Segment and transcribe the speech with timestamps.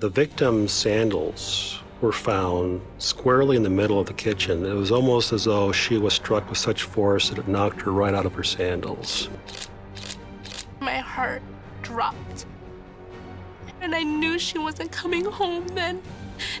[0.00, 4.64] The victim's sandals were found squarely in the middle of the kitchen.
[4.64, 7.92] It was almost as though she was struck with such force that it knocked her
[7.92, 9.28] right out of her sandals.
[10.80, 11.42] My heart
[11.82, 12.46] dropped.
[13.82, 16.00] And I knew she wasn't coming home then.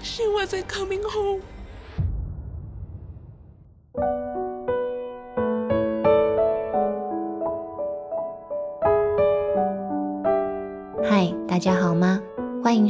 [0.02, 1.40] She wasn't coming home.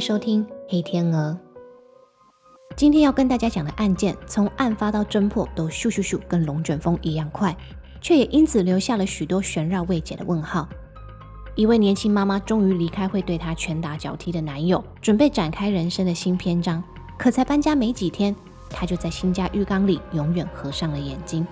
[0.01, 1.37] 收听黑天鹅。
[2.75, 7.55] 今天要跟大家讲的案件，从案发到侦破都咻咻咻，跟龙卷风一样快，
[8.01, 10.67] 却也因此留下了许多悬绕未解的问号。
[11.55, 16.83] 一位年轻妈妈终于离开会对她拳打脚踢的男友，准备展开人生的新篇章。
[17.19, 18.35] 可才搬家没几天，
[18.71, 21.45] 她就在新家浴缸里永远合上了眼睛。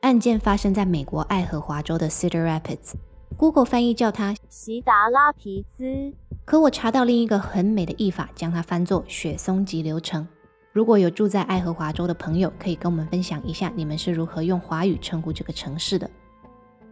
[0.00, 2.94] 案件发生在美国爱荷华州的 Cedar Rapids
[3.28, 6.12] Rapids，Google 翻译叫它席达拉皮兹。
[6.44, 10.26] 可我查到另一个很美的译法，将它翻作雪松级流程。
[10.72, 16.08] 如果有住在爱荷华州的朋友，可以跟我们分享一下你们是如何用华语称呼这个城市的。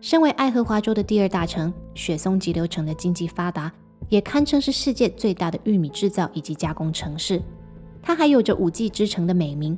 [0.01, 3.73] 身为爱荷华州的第二大城，雪松急流城的经济发达，
[4.09, 7.41] 也堪称是世界最大的玉米制造以及加工城市。
[8.03, 9.77] 它还有着五季之城的美名，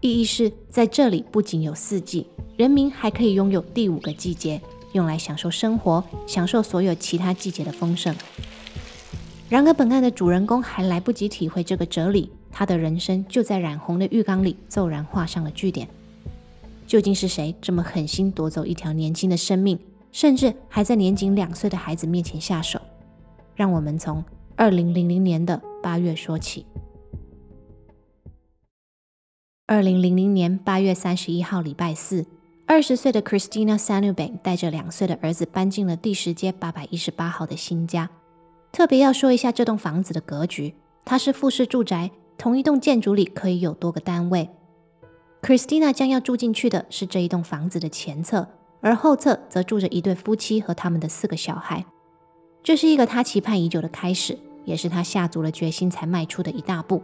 [0.00, 4.60] 意义是在这里不仅有四季，人民还可以拥有第五个季节，
[4.92, 8.14] 用来享受生活，享受所有其他季节的丰盛。
[9.48, 15.88] 然而，本案的主人公还来不及体会这个哲理，他的人生就在染红的浴缸里骤然画上了句点。
[16.86, 19.78] 究竟是谁这么狠心夺走一条年轻的生命，
[20.12, 22.80] 甚至还在年仅两岁的孩子面前下手？
[23.54, 24.24] 让我们从
[24.56, 26.66] 二零零零年的八月说起。
[29.66, 32.26] 二零零零年八月三十一号，礼拜四，
[32.70, 38.08] 二十岁的 Christina Sanubank 带着两岁的儿子搬进了第十街八百一十八号的新家。
[38.70, 44.48] 特别要说一下这栋房子的格局，它是复式住宅，同一栋建筑里可以有多个单位。
[45.42, 48.46] Christina 将要住进去的是这一栋房子的前侧，
[48.80, 51.84] 而后侧则住着一对夫妻和他们的四个小孩。
[52.62, 57.02] 这是一个他期盼已久的开始，也是他下足了决心才迈出的一大步。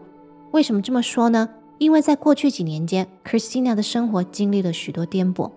[0.52, 1.48] 为什么这么说呢？
[1.78, 5.50] 因为在过去几年间，Christina 的生活经历了许多颠簸。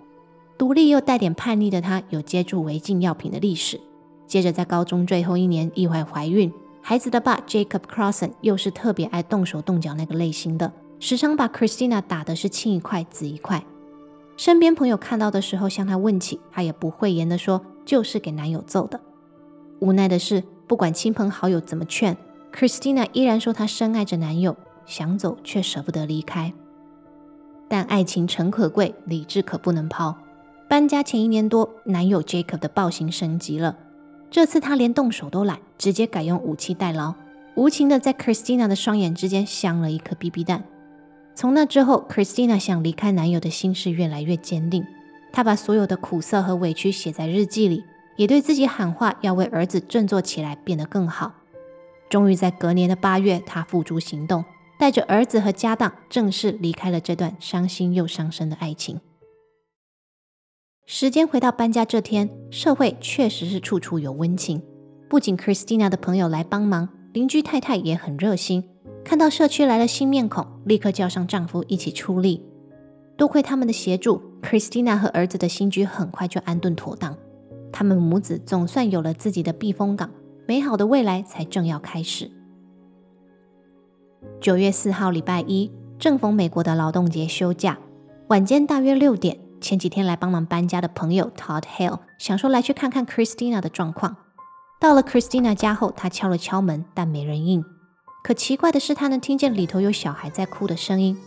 [0.58, 3.80] 独立又带点叛逆的她，有接触违禁药品的历史。
[4.28, 10.72] 接着在高中最后一年意外怀孕，孩子的爸 Jacob Crossan 又是特别爱动手动脚那个类型的。
[11.00, 13.64] 时常把 Christina 打的是青一块紫一块，
[14.36, 19.00] 身边朋友看到的时候向她问起，她也不讳言的说就是给男友揍的。
[19.80, 22.18] 无奈的是，不管亲朋好友怎么劝
[22.54, 24.58] ，Christina 依然说她深爱着男友，
[24.90, 26.52] 想走却舍不得离开。
[27.68, 30.18] 但爱情诚可贵，理智可不能抛。
[30.68, 33.78] 搬家前一年多，男友 Jacob 的暴行升级了，
[34.32, 37.14] 这次他连动手都懒，直接改用武器代劳，
[37.56, 40.64] 无情的在 Christina 的双眼之间镶了一颗 BB 弹。
[41.36, 44.84] 从那之后，Christina 想离开男友的心是越来越坚定。
[45.32, 47.84] 她把所有的苦涩和委屈写在日记里，
[48.18, 51.34] 也对自己喊话，要为儿子振作起来，变得更好。
[52.10, 54.44] 终于在隔年的八月，她付诸行动，
[54.80, 59.02] 带着儿子和家当，正式离开了这段伤心又伤身的爱情。
[60.86, 64.64] 时间回到搬家这天，社会确实是处处有温情。
[65.10, 68.64] 不仅 Christina 的朋友来帮忙，邻居太太也很热心。
[69.04, 72.42] 看到社区来了新面孔，立刻叫上丈夫一起出力。
[73.18, 77.18] 多亏他们的协助，Christina 和儿子的新居很快就安顿妥当。
[77.74, 80.10] 他们母子总算有了自己的避风港，
[80.48, 82.32] 美好的未来才正要开始。
[84.42, 87.78] 九月四号，礼拜一，正逢美国的劳动节休假，
[88.28, 94.16] 晚间大约六点，前几天来帮忙搬家的朋友 Todd Hale 想说来去看看 Christina 的状况。
[94.80, 97.64] 到了 Christina 家后，他敲了敲门，但没人应。
[98.24, 101.18] 可奇怪的是，他能听见里头有小孩在哭的声音。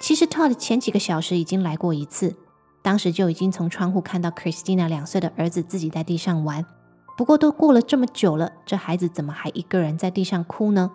[0.00, 2.34] 其实 Todd 前几个小时已经来过一次，
[2.82, 6.64] 当时就已经从窗户看到 Christina 两岁的儿子自己在地上玩。
[7.16, 10.90] 不过都过了这么久了，这孩子怎么还一个人在地上哭呢？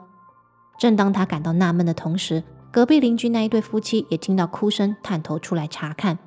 [0.77, 6.19] 正当他感到纳闷的同时，隔壁邻居那一对夫妻也听到哭声，探头出来查看。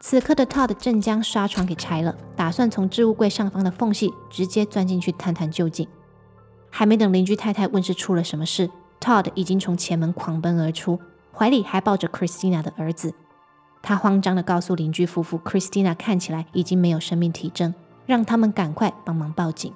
[0.00, 5.88] 此刻的 Todd 正将纱窗给拆了，打算从置物柜上方的缝隙直接钻进去探探究竟。
[6.68, 8.68] 还没等邻居太太问是出了什么事
[9.00, 10.98] ，Todd 已经从前门狂奔而出，
[11.32, 13.14] 怀里还抱着 Christina 的儿子。
[13.80, 17.72] 他慌张地告诉邻居夫妇，Christina 看起来已经没有生命体征，
[18.06, 19.72] 让他们赶快帮忙报警。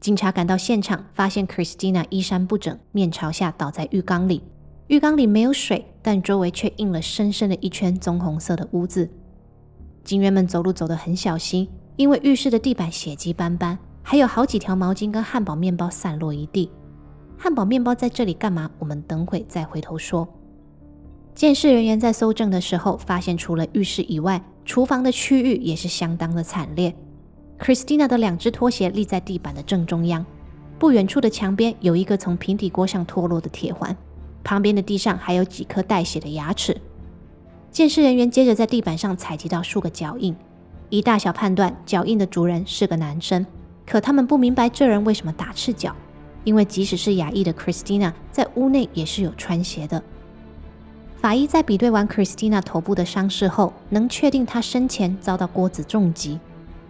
[0.00, 4.42] 警察赶到现场，发现 Christina 衣衫不整，面朝下倒在浴缸里。
[4.88, 9.10] 浴缸里没有水，但周围却印了深深的一圈棕红色的污渍。
[10.04, 16.70] 警员们走路走得很小心，因为浴室的地板血迹斑斑，还有好几条毛巾跟汉堡面包散落一地。
[17.38, 18.70] 汉堡面包在这里干嘛？
[18.78, 20.26] 我们等会再回头说。
[21.34, 26.94] 监视人员在搜证的时候，发现除了浴室以外，厨房的区域也是相当的惨烈。
[27.58, 30.24] Christina 的两只拖鞋立在地板的正中央，
[30.78, 33.94] 不远处的墙边有一个从平底锅上脱落的铁环，
[34.42, 36.76] 旁边的地上还有几颗带血的牙齿。
[37.70, 40.34] 监视人员接着在地板上采集到数个脚印，
[40.88, 43.44] 以大小判断脚印的主人是个男生，
[43.86, 45.94] 可他们不明白这人为什么打赤脚，
[46.46, 50.00] 因为即使是亚裔的 Christina 在屋内也是有穿鞋的。
[51.20, 56.38] 法医在比对完 Christina 头部的伤势后，能确定她生前遭到锅子重击，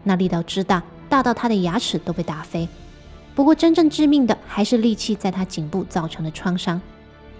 [0.04, 2.68] 那力道之大，大到她的牙齿都被打飞。
[3.34, 6.78] 不过真正致命的还是利器在她颈部造成的创伤，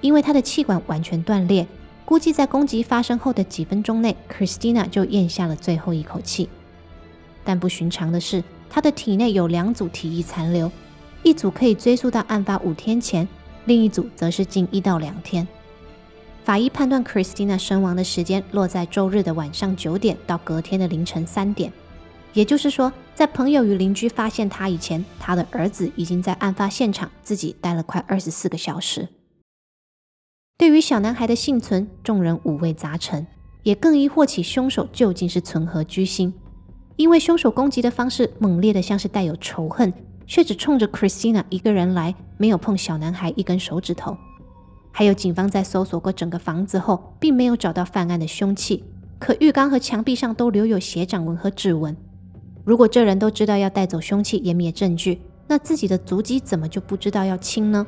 [0.01, 1.67] 因为她的气管完全断裂，
[2.07, 6.49] 估计在攻击发生后的几分钟内，Christina 就咽下了最后一口气。
[7.45, 10.73] 但不寻常的是，她的体内有两组体液残留，
[11.27, 13.27] 一组可以追溯到案发五天前，
[13.65, 15.45] 另一组则是近一到两天。
[16.45, 21.73] 法医判断 Christina 身亡的时间落在周日的晚上九点到隔天的凌晨三点，
[22.33, 29.09] 也就是说，在朋友与邻居发现他以前，他的儿子已经在案发现场自己待了快二十四个小时。
[30.57, 33.27] 对于小男孩的幸存，众人五味杂陈，
[33.65, 36.33] 也更疑惑起凶手究竟是存何居心，
[36.95, 39.93] 因为凶手攻击的方式猛烈的像是带有仇恨，
[40.27, 44.17] 却只冲着 Christina 一个人来，没有碰小男孩一根手指头。
[44.93, 48.83] 还有，警方在搜索过整个房子后，并没有找到犯案的凶器，
[49.19, 51.97] 可浴缸和墙壁上都留有血掌纹和指纹。
[52.65, 57.87] 如果这人都知道要带走凶器湮灭证据，那自己的足迹怎么就不知道要清呢？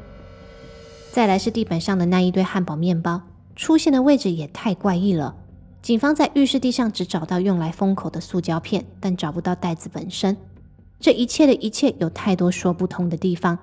[1.11, 3.23] 再来是地板上的那一堆汉堡面包，
[3.57, 5.35] 出现的位置也太怪异了。
[5.81, 10.37] 警方在浴室地上只找到用来封口的塑胶片，但找不到袋子本身。
[11.01, 13.59] 这一切的一切有太多说不通的地方。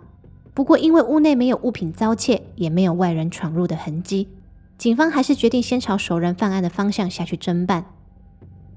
[0.54, 4.30] 不过，因为屋内没有物品遭窃，也没有外人闯入的痕迹，
[4.78, 7.86] 警方还是决定先朝熟人犯案的方向下去侦办。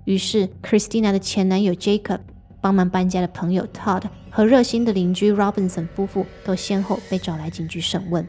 [0.04, 2.18] 于是，Christina 的前男友 Jacob、
[2.60, 8.26] 帮忙搬家的朋友 Todd 和热心的邻居 Robinson 夫妇都先后被找来警局审问。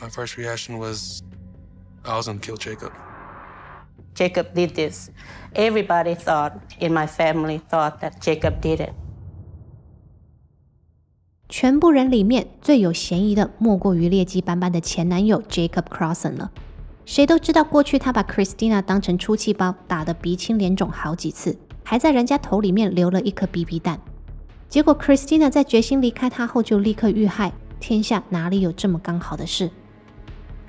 [0.00, 1.20] My first reaction was
[2.02, 2.92] I wasn't kill Jacob.
[4.14, 5.10] Jacob did this.
[5.54, 8.92] Everybody thought in my family thought that Jacob did it.
[11.48, 16.52] 全部人里面最有嫌疑的，莫过于劣迹斑斑的前男友 Jacob Crossan 了。
[17.04, 24.00] 谁都知道，过去他把 Christina 当成出气包，打得鼻青脸肿好几次，还在人家头里面留了一颗 BB 弹。
[24.68, 27.52] 结果 Christina 在决心离开他后，就立刻遇害。
[27.80, 29.70] 天下哪里有这么刚好的事？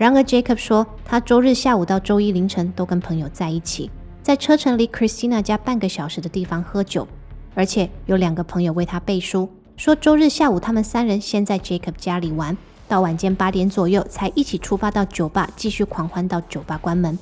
[0.01, 3.87] 然而 Jacob 说，他周日下午到周一凌晨都跟朋友在一起，
[4.23, 7.07] 在车程离 Christina 家半个小时的地方喝酒，
[7.53, 9.47] 而且有两个朋友为他背书。
[9.77, 12.57] 说周日下午他们三人先在 Jacob 家里玩，
[12.87, 17.15] 到晚间八点左右才一起出发到酒吧继续狂欢到酒吧关门。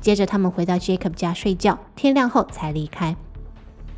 [0.00, 3.14] 接着他们回到 Jacob 家睡觉，天亮后才离开。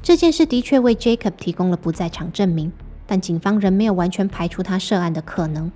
[0.03, 2.71] 这件事的确为 Jacob 提供了不在场证明，
[3.07, 5.73] 但警方仍没有完全排除他涉案的可能，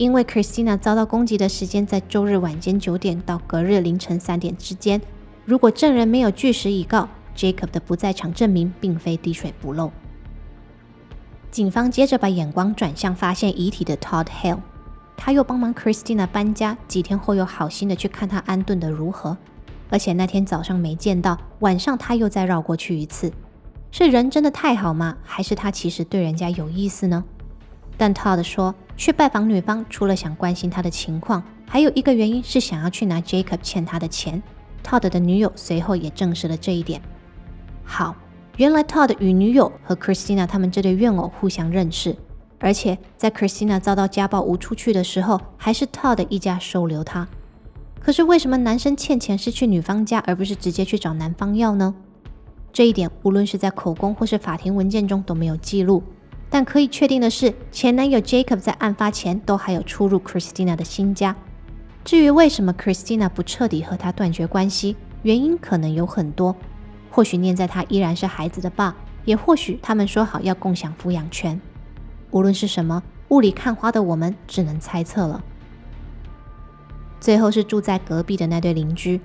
[0.00, 4.98] 因为 Christina 遭到攻击的时间在周日晚间九点到隔日凌晨三点之间。
[5.44, 9.92] 如果证人没有据实以告，Jacob 的不在场证明并非滴水不漏。
[11.50, 14.60] 警方接着把眼光转向发现遗体的 Todd Hale，
[15.18, 19.36] 他又帮忙 Christina 搬家，几天后又好心的去看他安顿的如何，
[19.90, 23.30] 而且那天早上没见到，晚上他又再绕过去一次，
[23.90, 25.18] 是人真的太好吗？
[25.22, 27.22] 还是他其实对人家有意思呢？
[27.98, 34.42] 但 Todd 说，去拜访女方除了想关心她的情况，还有一个原因是想要去拿 Jacob 欠他的钱。
[34.84, 37.00] Todd 的女友随后也证实了这一点。
[37.82, 38.14] 好。
[38.58, 42.14] 原来 Todd 与女友和 Christina 他们这对怨偶互相认识，
[42.58, 47.26] 而且在 Christina 遭到家暴无处去的时候，还是 Todd 一家收留她。
[48.00, 51.94] 可是为什么男生欠钱是去女方家，而不是直接去找男方要呢？
[52.70, 56.02] 这一点无论是在口供或是法庭文件中都没有记录。
[56.50, 61.36] 但可以确定的是，前男友 Jacob 在案发前都还有出入 Christina 的新家。
[62.04, 66.56] 至于为什么 Christina 不彻底和他断绝关系，原因可能有很多。
[67.10, 71.60] 或许念在他依然是孩子的爸，也或许他们说好要共享抚养权。
[72.30, 75.44] 无论是什么，雾里看花的我们只能猜测了。
[77.20, 79.20] 最后是住在隔壁的那对邻居，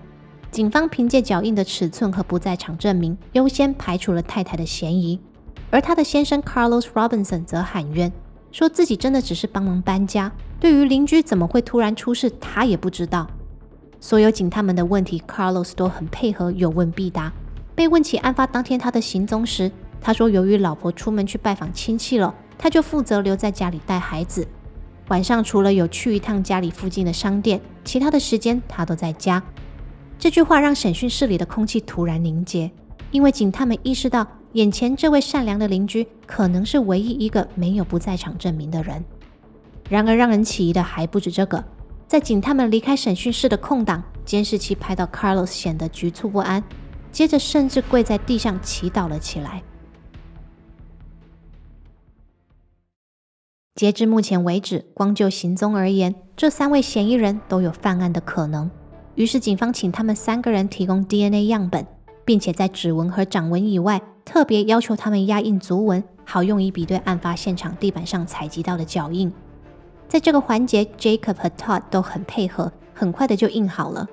[0.52, 5.20] 警方凭借脚印的尺寸和不在场证明，优先排除了太太的嫌疑。
[5.76, 8.10] 而他的先生 Carlos Robinson 则喊冤，
[8.50, 13.28] 说自己真的只是帮忙搬家，对于邻居怎么会突然出事，他也不知道。
[14.00, 17.30] 所有警探们的问题，Carlos 都很配合，有问必答。
[17.76, 24.48] 被问起案发当天他的行踪时，他说由于老婆出门去拜访亲戚了，他就负责留在家里带孩子。
[25.10, 29.44] 晚上除了有去一趟家里附近的商店，其他的时间他都在家。
[30.18, 32.72] 这句话让审讯室里的空气突然凝结，
[33.12, 39.04] 因为警探们意识到，眼前这位善良的邻居可能是唯一一个没有不在场证明的人。
[39.90, 41.62] 然而，让人起疑的还不止这个。
[42.08, 46.64] 在警探们离开审讯室的空档，监视器拍到 Carlos 显得局促不安，
[47.12, 49.62] 接着甚至跪在地上祈祷了起来。
[53.76, 58.72] 截至目前为止，光就行踪而言，这三位嫌疑人都有犯案的可能。
[59.16, 61.86] 于是，警方请他们三个人提供 DNA 样本，
[62.26, 69.32] 并且在指纹和掌纹以外，特别要求他们压印足纹，好用以比对案发现场地板上采集到的脚印。
[70.08, 74.08] 在这个环节，Jacob 和 Todd 都很配合，很快的就印好了。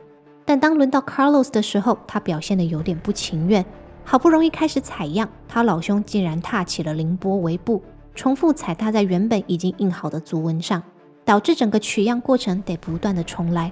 [0.44, 3.64] 但当轮到 Carlos 的时候，他表现的有点不情愿。
[4.04, 7.80] 好不容易开始采样，他老兄竟然踏起了凌波微步，
[8.14, 10.82] 重复踩踏在原本已经印好的足纹上，
[11.24, 13.70] 导致整个取样过程得不断的重来。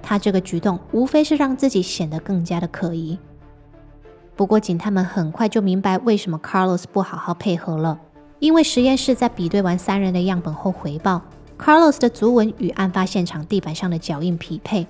[0.00, 3.18] 他这个举动无非是让自己显得更加的可疑。
[4.34, 7.98] 不过，警探们很快就明白为什么 Carlos 不好好配合了，
[8.38, 11.20] 因为实验室在比对完三人的样本后回报
[11.58, 14.86] ，Carlos 的足纹与案发现场地板上的脚印匹配。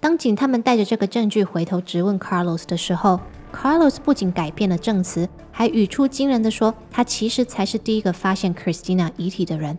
[0.00, 3.20] 当警探们带着这个证据回头质问 Carlos 的时候
[3.54, 9.78] ，Carlos 不仅改变了证词，还语出惊人的说，他其实才是第一个发现 Christina 遗体的人。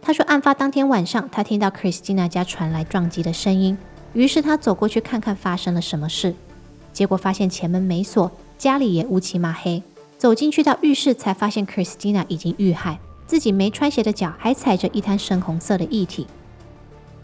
[0.00, 3.76] 他说，案发当天晚上，他听到 Christina 家传来撞击的声音，
[4.14, 6.34] 于是他走过去看看发生了什么事。
[6.96, 9.82] 结果发现前门没锁，家里也乌漆嘛黑。
[10.16, 16.26] 走进去到浴室，才发现 Christina 已经遇害，自己没穿鞋的脚还踩着一滩深红色的液体。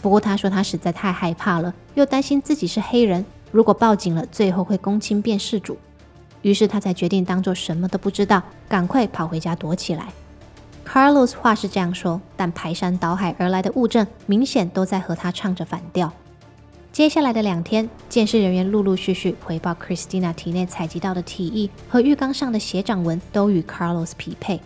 [0.03, 5.79] 不过他说他实在太害怕了，又担心自己是黑人，如果报警了，最后会公亲变事主。
[6.43, 10.13] 于是他才决定当做什么都不知道，赶快跑回家躲起来。
[10.87, 16.13] Carlos 话是这样说，但排山倒海而来的物证明显都在和他唱着反调。
[16.93, 24.61] 接下来的两天，监视人员陆陆续续回报，Christina 体内采集到的体液和浴缸上的血掌纹都与 Carlos 匹配。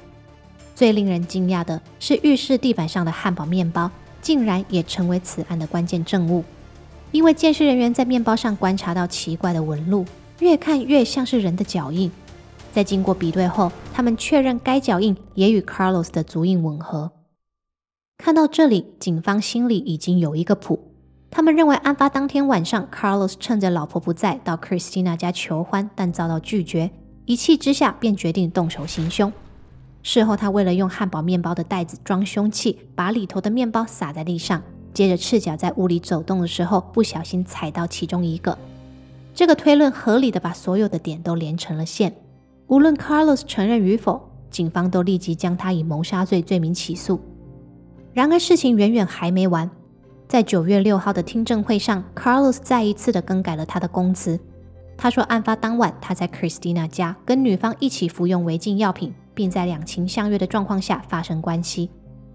[0.75, 3.89] 最令人惊讶的是，浴室地板上的汉堡面包
[4.21, 6.43] 竟然也成为此案的关键证物，
[7.13, 10.05] 因为监视人员在面包上观察到奇怪的纹路，
[10.41, 12.11] 越看越像是人的脚印。
[12.73, 17.13] 在经过比对后，他们确认该脚印也与 Carlos 的足印吻合。
[18.19, 20.96] 看到这里，警方心里已经有一个谱。
[21.37, 26.91] 他们认为，案发当天晚上，Carlos 趁着老婆不在，到 Christina 家求欢，但遭到拒绝。
[27.27, 29.31] 一气之下，便决定动手行凶。
[30.03, 34.63] 事后，他为了用汉堡面包的袋子装凶器，把里头的面包撒在地上，
[34.95, 38.57] 接着赤脚在屋里走动的时候，不小心踩到其中一个。
[39.35, 42.17] 这个推论合理的把所有的点都连成了线。
[42.69, 47.21] 无论 Carlos 承认与否，警方都立即将他以谋杀罪罪名起诉。
[48.15, 49.71] 然而事情远远还没完，
[50.29, 54.39] 在九月六号的听证会上，Carlos 再一次的更改了他的供词。
[54.97, 61.91] 他说，案发当晚他在 Christina 家跟女方一起服用违禁药品，并在两情相悦的状况下发生关系。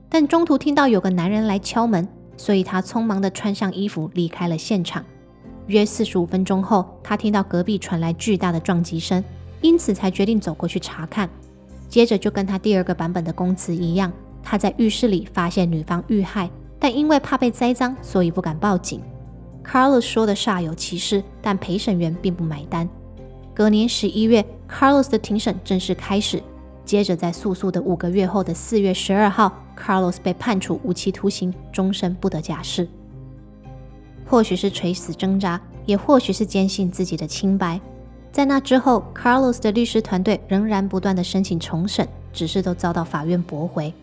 [0.08, 2.08] 但中途听到有个男人来敲门，
[2.38, 5.04] 所以他匆忙的穿上衣服离开了现场。
[5.68, 9.24] 约四十五分钟后，他听到隔壁传来巨大的撞击声。
[9.62, 11.30] 因此才决定走过去查看，
[11.88, 16.50] 接着就跟他第二个版本的供词一样，他在浴室里发现女方遇害，
[16.82, 19.00] 但因为怕被栽赃，所以不敢报警。
[19.64, 22.90] Carlos 说的煞有其事，但陪审员并不买单。
[23.54, 26.42] 隔年十一月，Carlos 的庭审正式开始。
[26.84, 32.88] 接着在诉讼的五个月后的四月十二号，Carlos 被判处无期徒刑，终身不得假释。
[34.26, 37.80] 或许是垂死挣扎，也或许是坚信自己的清白。
[38.32, 43.94] 在那之后，Carlos 的律师团队仍然不断的申请重审，只是都遭到法院驳回。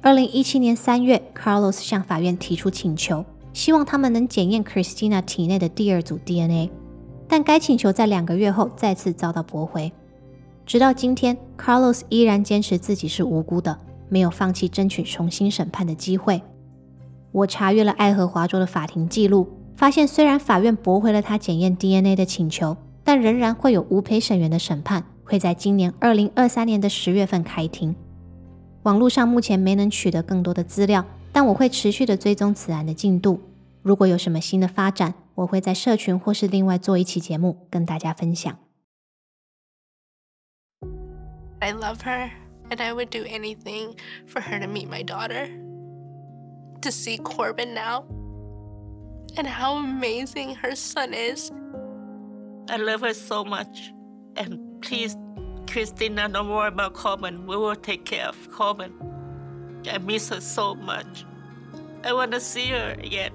[0.00, 6.70] 二零一七年三月，Carlos 向法院提出请求，希望他们能检验 Christina 体内的第二组 DNA，
[7.26, 9.92] 但该请求在两个月后再次遭到驳回。
[10.64, 13.78] 直到今天，Carlos 依然坚持自己是无辜的，
[14.08, 16.40] 没有放弃争取重新审判的机会。
[17.32, 22.76] 我查阅了爱荷华州的法庭记录，发现虽然法院驳回了他检验 DNA 的请求。
[23.04, 27.96] 但仍然会有无陪审员的审判，会在今年二零二三年的十月份开庭。
[28.83, 33.39] 网络上目前没能取得更多的资料，但我会持续的追踪此案的进度。
[33.81, 38.57] 如果有什么新的发展，我会在社群或是另外做一期节目跟大家分享。
[41.59, 42.29] I love her,
[42.69, 43.95] and I would do anything
[44.27, 45.47] for her to meet my daughter.
[46.81, 48.03] To see Corbin now,
[49.37, 51.49] and how amazing her son is.
[52.67, 53.93] I love her so much.
[54.35, 55.15] And please,
[55.70, 57.46] Christina, no more about Corbin.
[57.46, 58.92] We will take care of Corbin.
[59.90, 61.24] I miss her so much.
[62.02, 63.32] I want to see her again.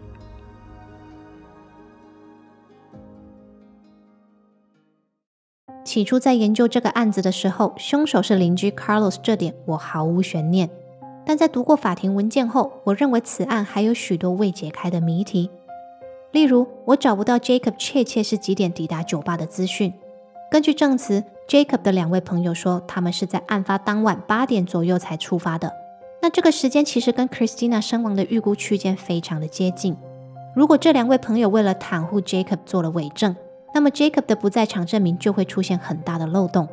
[5.85, 10.69] 起初在研究这个案子的时候，凶手是邻居 Carlos，这点我毫无悬念。
[11.25, 15.49] 但在读过法庭文件后，我认为此案还有许多未解开的谜题。
[16.31, 19.93] 例如，我找不到 Jacob 确切是几点抵达酒吧的资讯。
[20.49, 25.71] 根据证词，Jacob 的两位朋友说，他们是在案发当晚八点左右才出发的。
[26.21, 29.97] 那这个时间其实跟 Christina 身亡的预估区间非常的接近。
[30.55, 33.35] 如果这两位朋友为了袒护 Jacob 做了伪证，
[33.73, 36.67] 那么 Jacob 的不在场证明就会出现很大的漏洞。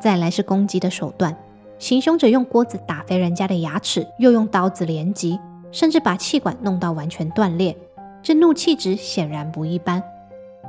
[0.00, 1.36] 再来是攻击的手段，
[1.78, 5.38] 行凶者用锅子打飞人家的牙齿，又用刀子连击，
[5.70, 7.76] 甚至把气管弄到完全断裂，
[8.20, 10.02] 这怒气值显然不一般。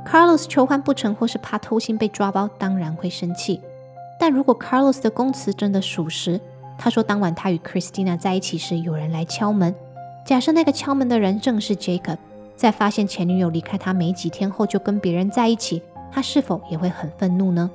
[0.06, 3.60] Carlos 求欢不成，或是怕偷腥被抓包，当然会生气。
[4.18, 6.40] 但如果 Carlos 的供词真的属实，
[6.78, 9.74] 他说当晚他与 Christina 在一起时，有人来敲门。
[10.24, 12.18] 假设那个敲门的人正是 Jacob。
[12.56, 15.82] 在发现前女友离开他没几天后就跟别人在一起，
[16.12, 17.68] 他是否也会很愤怒呢？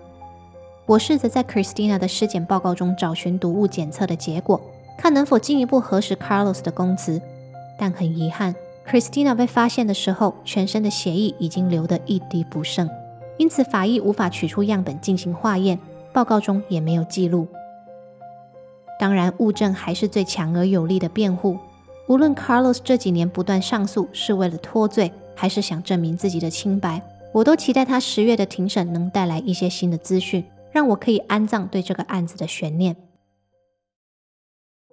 [0.85, 4.59] 我试着在 Christina 的尸检报告中找寻毒物检测的结果，
[4.97, 7.21] 看能否进一步核实 Carlos 的供词。
[7.77, 8.55] 但很遗憾
[8.89, 12.89] ，Christina 被发现的时候，全身的血液已经流得一滴不剩，
[13.37, 15.77] 因此法医无法取出样本进行化验，
[16.11, 17.47] 报告中也没有记录。
[18.99, 21.57] 当然，物证还是最强而有力的辩护。
[22.07, 26.99] 无论 Carlos 这几年不断上诉是为了脱罪，还是想证明自己的清白，
[27.31, 32.95] 我都期待他十月的庭审能带来一些新的资讯，让我可以安葬对这个案子的悬念。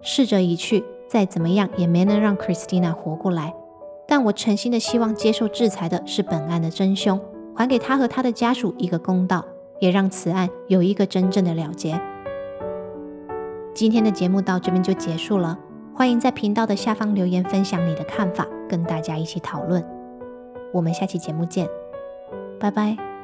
[0.03, 3.55] 逝者已去，再怎么样也没能让 Christina 活过来。
[4.09, 7.21] 但我诚心的希望接受制裁的是本案的真凶，
[7.55, 9.45] 还给他和他的家属一个公道，
[9.81, 12.01] 也让此案有一个真正的了结。
[13.75, 15.59] 今天的节目到这边就结束了。
[15.95, 19.83] 欢迎在频道的下方留言分享你的看法，跟大家一起讨论。
[20.73, 21.67] 我们下期节目见，
[22.61, 23.16] 拜拜。